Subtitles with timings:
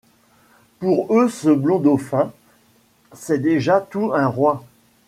[0.79, 2.31] Pour eux ce blond dauphin,
[3.13, 4.63] c'est déjà tout un roi;